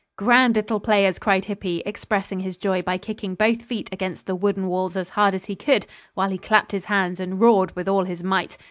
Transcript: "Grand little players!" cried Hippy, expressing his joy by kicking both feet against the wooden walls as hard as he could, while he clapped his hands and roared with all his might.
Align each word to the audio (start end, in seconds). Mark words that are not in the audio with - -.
"Grand 0.17 0.55
little 0.55 0.79
players!" 0.79 1.19
cried 1.19 1.45
Hippy, 1.45 1.83
expressing 1.85 2.39
his 2.39 2.57
joy 2.57 2.81
by 2.81 2.97
kicking 2.97 3.35
both 3.35 3.61
feet 3.61 3.87
against 3.91 4.25
the 4.25 4.33
wooden 4.35 4.65
walls 4.65 4.97
as 4.97 5.09
hard 5.09 5.35
as 5.35 5.45
he 5.45 5.55
could, 5.55 5.85
while 6.15 6.29
he 6.31 6.39
clapped 6.39 6.71
his 6.71 6.85
hands 6.85 7.19
and 7.19 7.39
roared 7.39 7.75
with 7.75 7.87
all 7.87 8.05
his 8.05 8.23
might. 8.23 8.57